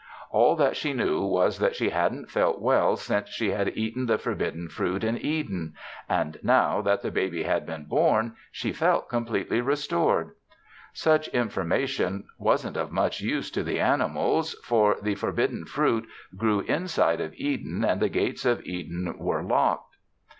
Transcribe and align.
All 0.31 0.55
that 0.55 0.75
she 0.75 0.93
knew 0.93 1.21
was 1.23 1.59
that 1.59 1.75
she 1.75 1.91
hadn't 1.91 2.31
felt 2.31 2.59
well 2.59 2.95
since 2.95 3.29
she 3.29 3.51
had 3.51 3.77
eaten 3.77 4.07
the 4.07 4.17
forbidden 4.17 4.67
fruit 4.67 5.03
in 5.03 5.15
Eden 5.15 5.75
and, 6.09 6.39
now 6.41 6.81
that 6.81 7.03
the 7.03 7.11
baby 7.11 7.43
had 7.43 7.67
been 7.67 7.83
born, 7.85 8.35
she 8.51 8.73
felt 8.73 9.09
completely 9.09 9.61
restored. 9.61 10.31
Such 10.91 11.27
information 11.27 12.23
wasn't 12.39 12.77
of 12.77 12.91
much 12.91 13.21
use 13.21 13.51
to 13.51 13.61
the 13.61 13.79
animals, 13.79 14.55
for 14.63 14.95
the 15.03 15.13
forbidden 15.13 15.65
fruit 15.65 16.07
grew 16.35 16.61
inside 16.61 17.21
of 17.21 17.35
Eden 17.35 17.85
and 17.85 18.01
the 18.01 18.09
gates 18.09 18.43
of 18.43 18.65
Eden 18.65 19.19
were 19.19 19.43
locked. 19.43 19.97